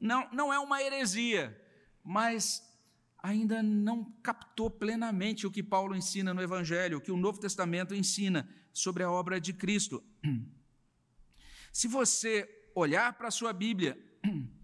[0.00, 1.60] Não, não é uma heresia,
[2.04, 2.62] mas
[3.20, 7.94] ainda não captou plenamente o que Paulo ensina no Evangelho, o que o Novo Testamento
[7.94, 10.02] ensina sobre a obra de Cristo.
[11.72, 13.98] Se você olhar para a sua Bíblia,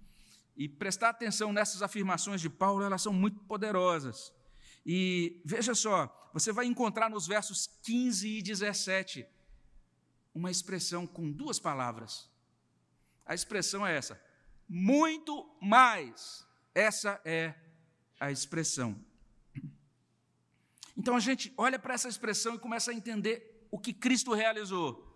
[0.56, 4.32] e prestar atenção nessas afirmações de Paulo, elas são muito poderosas.
[4.86, 9.26] E veja só, você vai encontrar nos versos 15 e 17
[10.34, 12.30] uma expressão com duas palavras.
[13.24, 14.20] A expressão é essa:
[14.68, 16.46] muito mais.
[16.74, 17.54] Essa é
[18.18, 18.98] a expressão.
[20.96, 25.12] Então a gente olha para essa expressão e começa a entender o que Cristo realizou.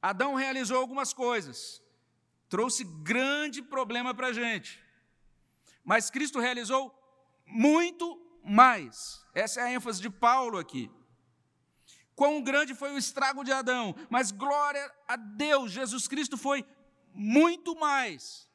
[0.00, 1.82] Adão realizou algumas coisas,
[2.48, 4.82] trouxe grande problema para a gente.
[5.84, 6.94] Mas Cristo realizou
[7.46, 9.24] muito mais.
[9.34, 10.90] Essa é a ênfase de Paulo aqui.
[12.14, 16.66] Quão grande foi o estrago de Adão, mas glória a Deus, Jesus Cristo foi
[17.14, 18.48] muito mais.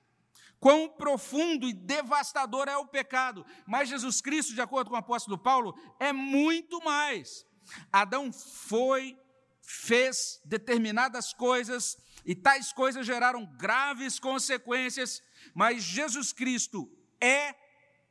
[0.59, 5.37] Quão profundo e devastador é o pecado, mas Jesus Cristo, de acordo com o apóstolo
[5.37, 7.45] Paulo, é muito mais.
[7.91, 9.17] Adão foi,
[9.61, 15.21] fez determinadas coisas, e tais coisas geraram graves consequências,
[15.53, 16.89] mas Jesus Cristo
[17.21, 17.55] é,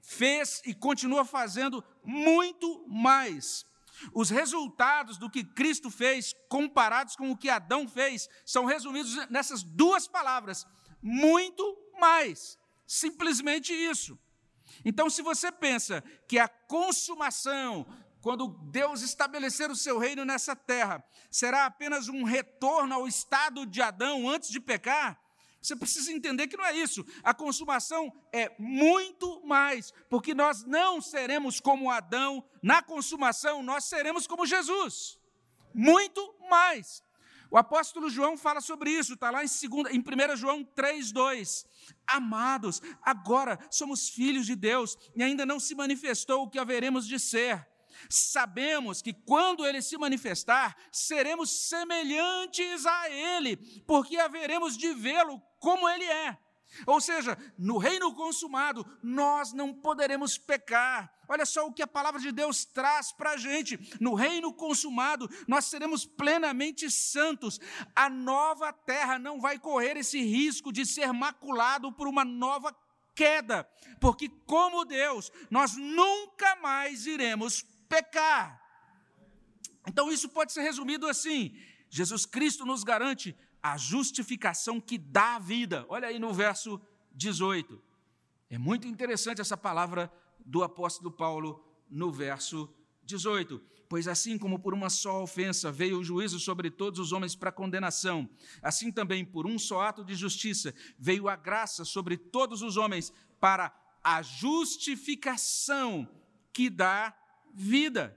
[0.01, 3.65] fez e continua fazendo muito mais.
[4.13, 9.63] Os resultados do que Cristo fez, comparados com o que Adão fez, são resumidos nessas
[9.63, 10.67] duas palavras:
[11.01, 11.63] muito
[11.99, 12.59] mais.
[12.87, 14.19] Simplesmente isso.
[14.85, 17.87] Então, se você pensa que a consumação
[18.23, 23.83] quando Deus estabelecer o seu reino nessa terra, será apenas um retorno ao estado de
[23.83, 25.21] Adão antes de pecar?
[25.61, 27.05] Você precisa entender que não é isso.
[27.23, 34.27] A consumação é muito mais, porque nós não seremos como Adão, na consumação nós seremos
[34.27, 35.19] como Jesus.
[35.75, 37.03] Muito mais.
[37.51, 41.67] O apóstolo João fala sobre isso, está lá em, segunda, em 1 João 3,2.
[42.07, 47.19] Amados, agora somos filhos de Deus e ainda não se manifestou o que haveremos de
[47.19, 47.72] ser
[48.09, 55.89] sabemos que quando ele se manifestar, seremos semelhantes a ele, porque haveremos de vê-lo como
[55.89, 56.39] ele é.
[56.87, 61.13] Ou seja, no reino consumado, nós não poderemos pecar.
[61.29, 63.79] Olha só o que a palavra de Deus traz para a gente.
[64.01, 67.61] No reino consumado, nós seremos plenamente santos.
[67.95, 72.75] A nova terra não vai correr esse risco de ser maculado por uma nova
[73.15, 73.69] queda,
[74.01, 78.59] porque como Deus, nós nunca mais iremos pecar.
[79.87, 81.55] Então isso pode ser resumido assim:
[81.91, 85.85] Jesus Cristo nos garante a justificação que dá a vida.
[85.89, 86.81] Olha aí no verso
[87.15, 87.81] 18.
[88.49, 90.11] É muito interessante essa palavra
[90.45, 92.73] do apóstolo Paulo no verso
[93.05, 93.61] 18.
[93.89, 97.53] Pois assim como por uma só ofensa veio o juízo sobre todos os homens para
[97.53, 98.27] condenação,
[98.63, 103.13] assim também por um só ato de justiça veio a graça sobre todos os homens
[103.39, 103.71] para
[104.03, 106.09] a justificação
[106.55, 107.15] que dá
[107.53, 108.17] vida.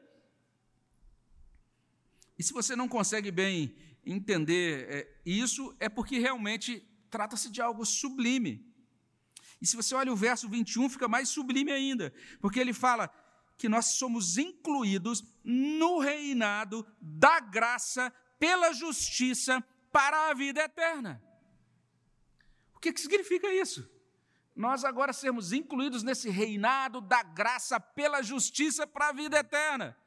[2.38, 3.76] E se você não consegue bem
[4.06, 8.74] entender é, isso, é porque realmente trata-se de algo sublime.
[9.62, 13.10] E se você olha o verso 21, fica mais sublime ainda, porque ele fala
[13.58, 21.24] que nós somos incluídos no reinado da graça pela justiça para a vida eterna.
[22.76, 23.90] O que, que significa isso?
[24.56, 29.97] Nós agora sermos incluídos nesse reinado da graça pela justiça para a vida eterna.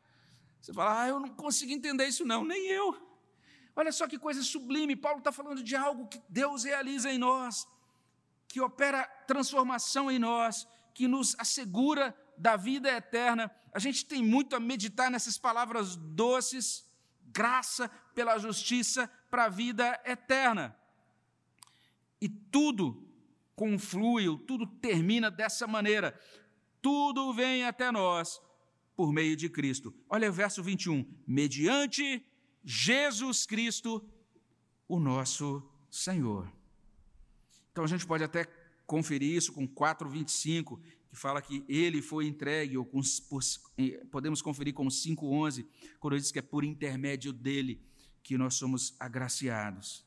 [0.61, 2.97] Você fala, ah, eu não consigo entender isso, não, nem eu.
[3.77, 7.69] Olha só que coisa sublime, Paulo está falando de algo que Deus realiza em nós,
[8.49, 13.51] que opera transformação em nós, que nos assegura da vida eterna.
[13.73, 16.91] A gente tem muito a meditar nessas palavras doces,
[17.23, 20.77] graça pela justiça para a vida eterna.
[22.21, 23.08] E tudo
[23.59, 26.17] conflui, tudo termina dessa maneira.
[26.81, 28.41] Tudo vem até nós
[28.97, 29.93] por meio de Cristo.
[30.09, 31.05] Olha o verso 21.
[31.27, 32.25] Mediante
[32.65, 34.09] Jesus Cristo,
[34.87, 36.51] o nosso Senhor.
[37.73, 38.45] Então a gente pode até
[38.87, 40.81] conferir isso com 4:25,
[41.11, 43.43] que fala que ele foi entregue, ou com, por,
[44.09, 45.67] podemos conferir com 5:11,
[45.99, 47.83] quando diz que é por intermédio dele
[48.23, 50.07] que nós somos agraciados.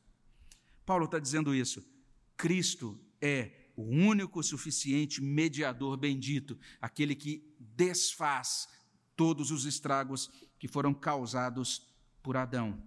[0.86, 1.86] Paulo está dizendo isso.
[2.38, 8.68] Cristo é o único suficiente mediador bendito, aquele que desfaz
[9.16, 11.88] todos os estragos que foram causados
[12.22, 12.82] por Adão.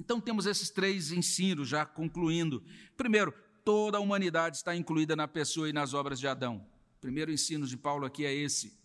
[0.00, 2.64] Então temos esses três ensinos já concluindo.
[2.96, 3.32] Primeiro,
[3.64, 6.66] toda a humanidade está incluída na pessoa e nas obras de Adão.
[7.00, 8.78] Primeiro ensino de Paulo aqui é esse.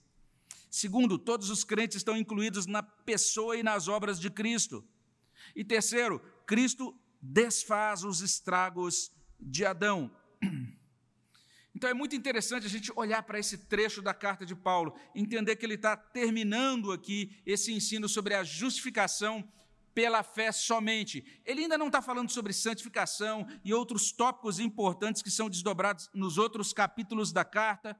[0.69, 4.83] Segundo, todos os crentes estão incluídos na pessoa e nas obras de Cristo.
[5.55, 10.11] E terceiro, Cristo desfaz os estragos de Adão.
[11.75, 15.57] Então é muito interessante a gente olhar para esse trecho da carta de Paulo, entender
[15.57, 19.45] que ele está terminando aqui esse ensino sobre a justificação
[19.93, 21.41] pela fé somente.
[21.45, 26.37] Ele ainda não está falando sobre santificação e outros tópicos importantes que são desdobrados nos
[26.37, 27.97] outros capítulos da carta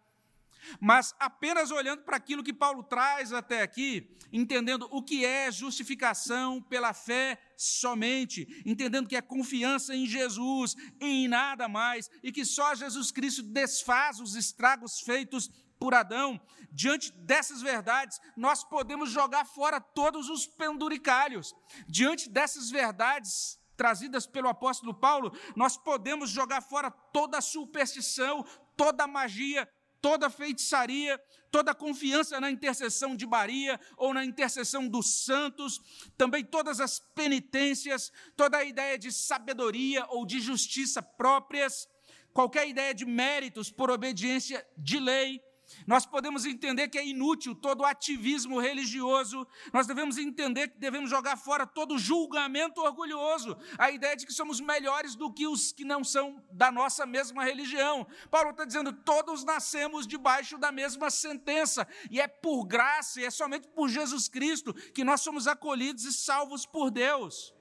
[0.79, 6.61] mas apenas olhando para aquilo que Paulo traz até aqui, entendendo o que é justificação
[6.61, 12.75] pela fé somente, entendendo que é confiança em Jesus em nada mais, e que só
[12.75, 15.49] Jesus Cristo desfaz os estragos feitos
[15.79, 16.39] por Adão.
[16.71, 21.53] Diante dessas verdades, nós podemos jogar fora todos os penduricalhos.
[21.87, 28.45] Diante dessas verdades, trazidas pelo apóstolo Paulo, nós podemos jogar fora toda superstição,
[28.75, 29.69] toda magia,
[30.05, 35.81] toda feitiçaria, toda confiança na intercessão de Maria ou na intercessão dos santos,
[36.15, 41.89] também todas as penitências, toda a ideia de sabedoria ou de justiça próprias,
[42.31, 45.41] qualquer ideia de méritos por obediência de lei,
[45.85, 51.37] nós podemos entender que é inútil todo ativismo religioso, nós devemos entender que devemos jogar
[51.37, 56.03] fora todo julgamento orgulhoso, a ideia de que somos melhores do que os que não
[56.03, 58.07] são da nossa mesma religião.
[58.29, 63.29] Paulo está dizendo: todos nascemos debaixo da mesma sentença, e é por graça, e é
[63.29, 67.53] somente por Jesus Cristo que nós somos acolhidos e salvos por Deus.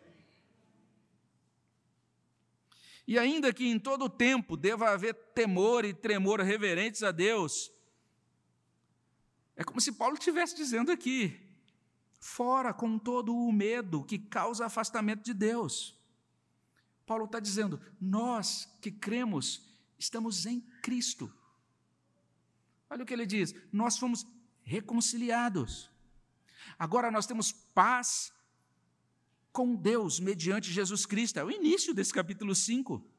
[3.07, 7.74] E ainda que em todo tempo deva haver temor e tremor reverentes a Deus,
[9.57, 11.41] é como se Paulo estivesse dizendo aqui:
[12.21, 15.97] fora com todo o medo que causa afastamento de Deus.
[17.07, 19.63] Paulo está dizendo: nós que cremos,
[19.99, 21.33] estamos em Cristo.
[22.89, 24.27] Olha o que ele diz: nós fomos
[24.63, 25.91] reconciliados.
[26.79, 28.33] Agora nós temos paz
[29.53, 31.39] com Deus mediante Jesus Cristo.
[31.39, 33.14] É o início desse capítulo 5.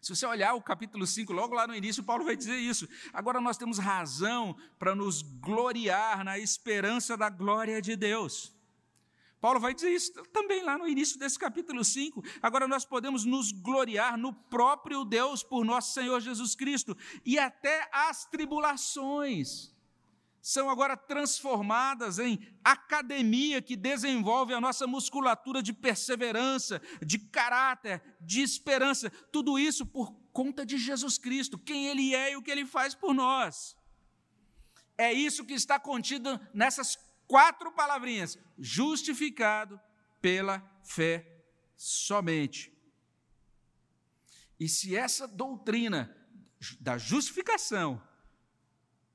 [0.00, 2.88] Se você olhar o capítulo 5, logo lá no início, Paulo vai dizer isso.
[3.12, 8.56] Agora nós temos razão para nos gloriar na esperança da glória de Deus.
[9.40, 12.22] Paulo vai dizer isso também lá no início desse capítulo 5.
[12.42, 17.88] Agora nós podemos nos gloriar no próprio Deus por nosso Senhor Jesus Cristo e até
[17.92, 19.77] as tribulações
[20.40, 28.40] são agora transformadas em academia que desenvolve a nossa musculatura de perseverança, de caráter, de
[28.40, 29.10] esperança.
[29.32, 32.94] Tudo isso por conta de Jesus Cristo, quem Ele é e o que Ele faz
[32.94, 33.76] por nós.
[34.96, 39.80] É isso que está contido nessas quatro palavrinhas: justificado
[40.20, 41.44] pela fé
[41.76, 42.72] somente.
[44.58, 46.14] E se essa doutrina
[46.80, 48.02] da justificação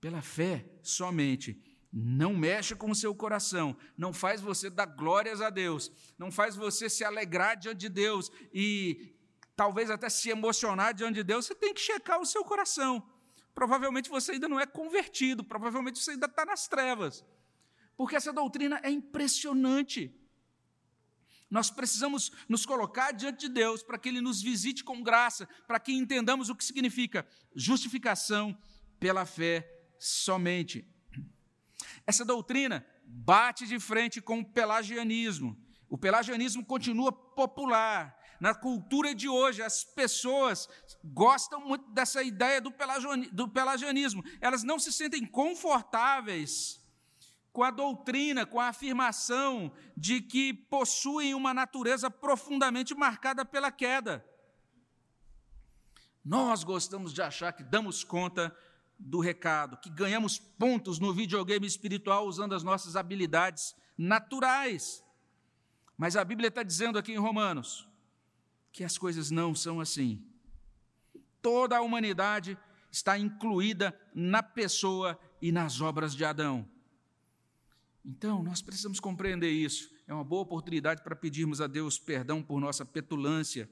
[0.03, 1.57] pela fé somente.
[1.89, 6.57] Não mexe com o seu coração, não faz você dar glórias a Deus, não faz
[6.57, 9.15] você se alegrar diante de Deus e
[9.55, 13.07] talvez até se emocionar diante de Deus, você tem que checar o seu coração.
[13.55, 17.23] Provavelmente você ainda não é convertido, provavelmente você ainda está nas trevas,
[17.95, 20.13] porque essa doutrina é impressionante.
[21.49, 25.79] Nós precisamos nos colocar diante de Deus para que Ele nos visite com graça, para
[25.79, 27.25] que entendamos o que significa
[27.55, 28.57] justificação
[28.99, 29.73] pela fé
[30.03, 30.85] somente.
[32.05, 35.57] Essa doutrina bate de frente com o pelagianismo.
[35.89, 38.19] O pelagianismo continua popular.
[38.39, 40.67] Na cultura de hoje, as pessoas
[41.03, 44.23] gostam muito dessa ideia do pelagianismo.
[44.41, 46.81] Elas não se sentem confortáveis
[47.53, 54.25] com a doutrina, com a afirmação de que possuem uma natureza profundamente marcada pela queda.
[56.25, 58.53] Nós gostamos de achar que damos conta
[58.97, 65.03] do recado, que ganhamos pontos no videogame espiritual usando as nossas habilidades naturais.
[65.97, 67.87] Mas a Bíblia está dizendo aqui em Romanos
[68.71, 70.25] que as coisas não são assim.
[71.41, 72.57] Toda a humanidade
[72.91, 76.67] está incluída na pessoa e nas obras de Adão.
[78.05, 79.93] Então, nós precisamos compreender isso.
[80.07, 83.69] É uma boa oportunidade para pedirmos a Deus perdão por nossa petulância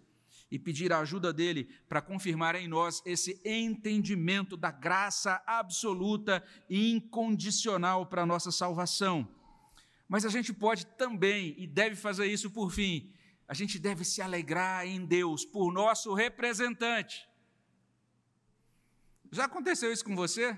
[0.52, 6.92] e pedir a ajuda dele para confirmar em nós esse entendimento da graça absoluta e
[6.92, 9.28] incondicional para a nossa salvação.
[10.08, 13.14] Mas a gente pode também e deve fazer isso por fim.
[13.48, 17.26] A gente deve se alegrar em Deus por nosso representante.
[19.32, 20.58] Já aconteceu isso com você?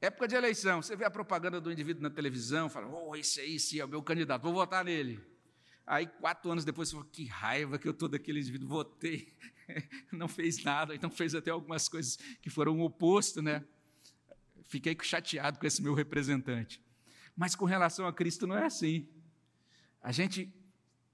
[0.00, 3.58] Época de eleição, você vê a propaganda do indivíduo na televisão, fala, oh, esse aí
[3.58, 5.20] sim é o meu candidato, vou votar nele.
[5.88, 9.34] Aí, quatro anos depois, você fala, que raiva que eu estou daquele indivíduo, votei,
[10.12, 13.64] não fez nada, então fez até algumas coisas que foram o oposto, né?
[14.64, 16.82] Fiquei chateado com esse meu representante.
[17.34, 19.08] Mas com relação a Cristo não é assim.
[20.02, 20.52] A gente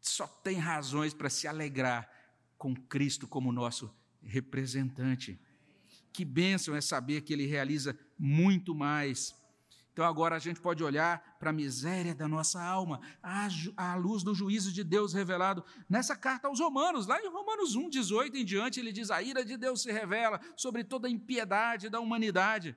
[0.00, 2.10] só tem razões para se alegrar
[2.58, 5.40] com Cristo como nosso representante.
[6.12, 9.34] Que bênção é saber que Ele realiza muito mais.
[9.94, 14.34] Então agora a gente pode olhar para a miséria da nossa alma, à, luz do
[14.34, 18.80] juízo de Deus revelado nessa carta aos Romanos, lá em Romanos 1, 18 em diante,
[18.80, 22.76] ele diz: a ira de Deus se revela sobre toda a impiedade da humanidade.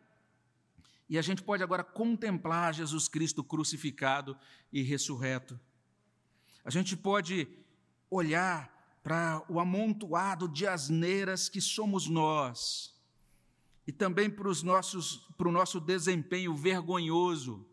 [1.10, 4.38] E a gente pode agora contemplar Jesus Cristo crucificado
[4.72, 5.60] e ressurreto.
[6.64, 7.48] A gente pode
[8.12, 12.96] olhar para o amontoado de asneiras que somos nós
[13.88, 17.66] e também para, os nossos, para o nosso desempenho vergonhoso.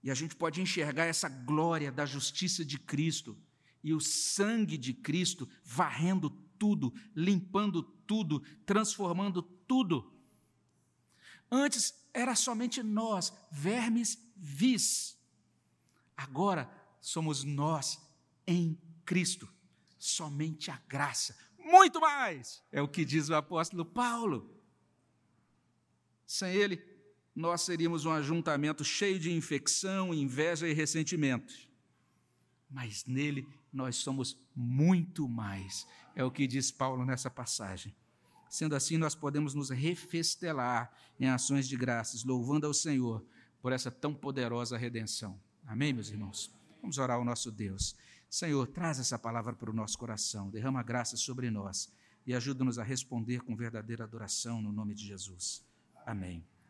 [0.00, 3.36] E a gente pode enxergar essa glória da justiça de Cristo
[3.82, 10.12] e o sangue de Cristo varrendo tudo, limpando tudo, transformando tudo.
[11.50, 15.18] Antes era somente nós, vermes vis.
[16.16, 16.70] Agora
[17.00, 17.98] somos nós
[18.46, 19.48] em Cristo.
[19.98, 21.36] Somente a graça,
[21.68, 24.50] muito mais, é o que diz o apóstolo Paulo.
[26.26, 26.82] Sem ele,
[27.34, 31.54] nós seríamos um ajuntamento cheio de infecção, inveja e ressentimento.
[32.70, 37.94] Mas nele nós somos muito mais, é o que diz Paulo nessa passagem.
[38.48, 40.90] Sendo assim, nós podemos nos refestelar
[41.20, 43.24] em ações de graças, louvando ao Senhor
[43.60, 45.38] por essa tão poderosa redenção.
[45.66, 46.50] Amém, meus irmãos?
[46.80, 47.94] Vamos orar ao nosso Deus.
[48.28, 51.92] Senhor, traz essa palavra para o nosso coração, derrama graça sobre nós
[52.26, 55.64] e ajuda-nos a responder com verdadeira adoração no nome de Jesus.
[56.04, 56.44] Amém.